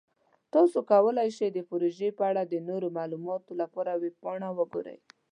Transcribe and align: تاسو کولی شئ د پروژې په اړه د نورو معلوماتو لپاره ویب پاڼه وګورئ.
تاسو 0.53 0.77
کولی 0.91 1.29
شئ 1.37 1.49
د 1.53 1.59
پروژې 1.69 2.09
په 2.17 2.23
اړه 2.29 2.41
د 2.45 2.55
نورو 2.69 2.87
معلوماتو 2.97 3.51
لپاره 3.61 3.91
ویب 4.01 4.15
پاڼه 4.23 4.49
وګورئ. 4.57 4.97